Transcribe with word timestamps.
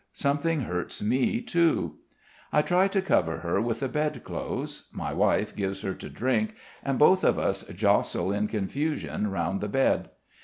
Something 0.13 0.61
hurts 0.61 0.99
me 1.03 1.41
too." 1.43 1.97
I 2.51 2.63
try 2.63 2.87
to 2.87 3.03
cover 3.03 3.41
her 3.41 3.61
with 3.61 3.81
the 3.81 3.87
bedclothes; 3.87 4.87
my 4.91 5.13
wife 5.13 5.55
gives 5.55 5.81
her 5.81 5.93
to 5.93 6.09
drink; 6.09 6.55
and 6.83 6.97
both 6.97 7.23
of 7.23 7.37
us 7.37 7.61
jostle 7.65 8.31
in 8.31 8.47
confusion 8.47 9.29
round 9.29 9.61
the 9.61 9.69
bed. 9.69 10.09